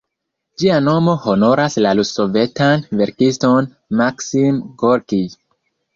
[0.61, 3.69] Ĝia nomo honoras la rus-sovetan verkiston
[4.01, 5.25] Maksim Gorkij.